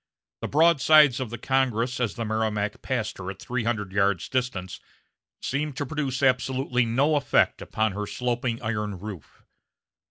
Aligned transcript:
The 0.41 0.47
broadsides 0.47 1.19
of 1.19 1.29
the 1.29 1.37
Congress, 1.37 1.99
as 1.99 2.15
the 2.15 2.25
Merrimac 2.25 2.81
passed 2.81 3.19
her 3.19 3.29
at 3.29 3.39
three 3.39 3.65
hundred 3.65 3.91
yards' 3.91 4.29
distance, 4.29 4.79
seemed 5.43 5.77
to 5.77 5.85
produce 5.85 6.23
absolutely 6.23 6.85
no 6.85 7.15
effect 7.17 7.61
upon 7.61 7.91
her 7.91 8.07
sloping 8.07 8.59
iron 8.63 8.97
roof. 8.97 9.43